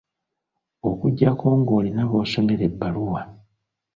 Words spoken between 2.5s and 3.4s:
ebbaluwa.